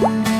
[0.00, 0.33] 我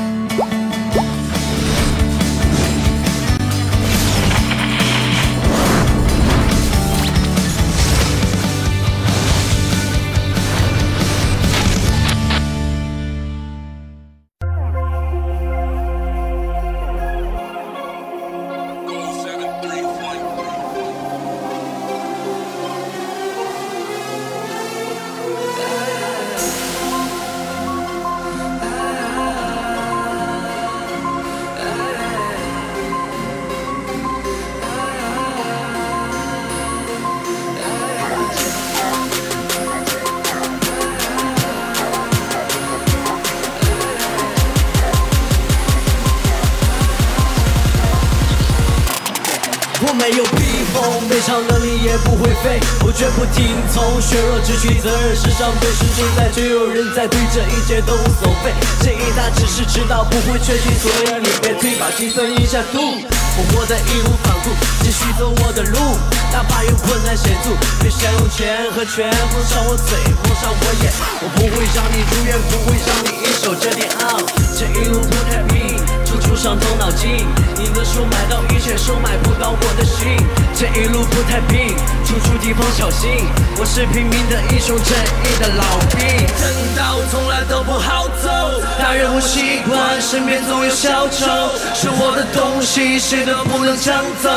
[50.05, 58.53] 没有披风，悲伤的你也不会飞，我绝不听从，削弱只取责任，世上对事情在，却有人在对这一切都无所谓。
[58.85, 62.77] 建议他只是知道不会确信，所以你别推，把计算一下度。
[62.77, 64.53] 我活在义无反顾，
[64.83, 65.97] 继续走我的路，
[66.31, 70.93] 哪怕有困难险阻，别想用钱和权封上我嘴，封上我眼。
[71.17, 73.89] 我不会让你如愿，不会让你一手遮天。
[74.05, 74.21] 啊，
[74.53, 77.25] 这一路不太平，处处伤透脑筋。
[77.57, 80.15] 你的书买到一切，收买不到我的心。
[80.53, 83.09] 这一路不太平，处处提防小心。
[83.57, 85.65] 我是拼命的英雄，正义的老
[85.97, 86.05] 兵。
[86.37, 86.45] 正
[86.77, 88.29] 道从来都不好走，
[88.77, 91.25] 大人物习惯，身边总有小丑，
[91.73, 94.29] 是我的东西，谁都不能抢走。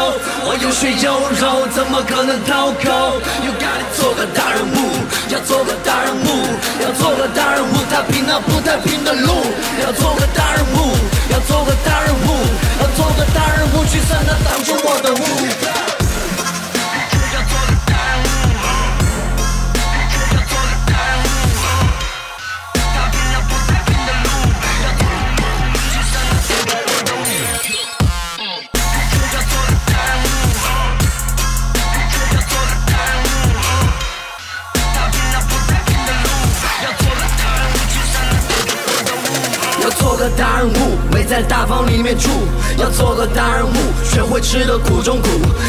[0.48, 4.96] 我有血有肉，怎么可能讨口？You gotta 做个大人物，
[5.28, 9.37] 要做个大人物，要做个大人物，太平那不太平的路，
[15.02, 15.47] 挡住
[40.28, 42.28] 大人物，没在大房里面住。
[42.78, 43.74] 要做个大人物，
[44.04, 45.28] 学会吃得苦中苦。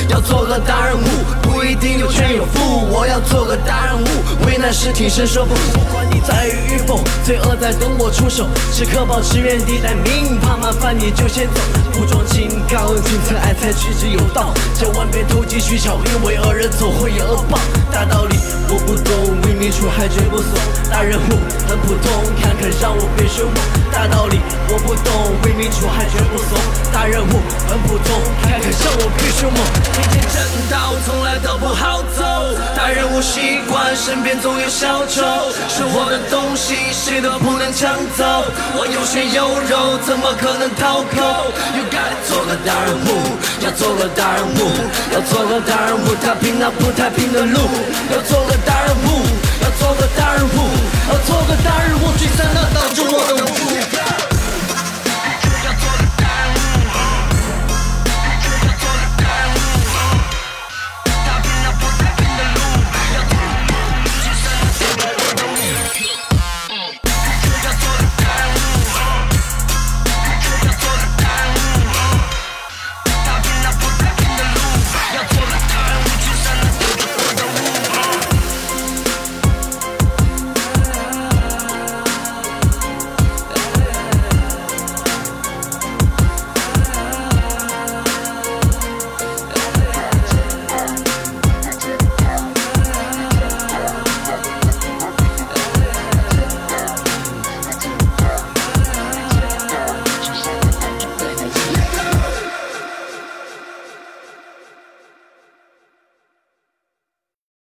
[0.09, 1.07] 要做个大人物，
[1.41, 2.87] 不一定有权有富。
[2.91, 5.53] 我要做个大人物，为难时挺身说不。
[5.73, 8.47] 不管你在与与否，罪恶在等我出手。
[8.73, 11.61] 时刻保持原地待命，怕麻烦你就先走。
[11.93, 14.53] 不装清高，君子爱财，取之有道。
[14.73, 17.59] 千万别投机取巧，因为恶人总会有恶报。
[17.91, 18.37] 大道理
[18.69, 20.51] 我不懂，为民除害绝不怂。
[20.89, 21.37] 大人物
[21.67, 23.53] 很普通，看看让我别凶猛。
[23.53, 23.78] 大道理我
[24.85, 26.57] 不懂，为民除害绝不怂。
[26.91, 27.33] 大人物
[27.67, 29.59] 很普通，看看让我必须猛。
[29.93, 30.37] 并肩正
[30.69, 32.23] 道从来都不好走，
[32.75, 35.21] 大人物习惯身边总有小丑，
[35.69, 38.23] 是我的东西谁都不能抢走。
[38.75, 44.59] 我有血有肉，怎么可能讨口？You gotta 做个大人物，要做个大人物，
[45.13, 47.59] 要做个大人物，踏平那不太平的路，
[48.11, 49.27] 要做个大人物，
[49.61, 50.57] 要做个大人物，
[51.11, 52.47] 要做个大人物，聚散